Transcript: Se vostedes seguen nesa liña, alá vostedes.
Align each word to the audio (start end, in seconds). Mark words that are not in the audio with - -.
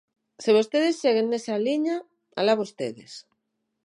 Se 0.43 0.49
vostedes 0.57 0.99
seguen 1.03 1.27
nesa 1.29 1.55
liña, 1.67 1.97
alá 2.39 2.53
vostedes. 2.61 3.11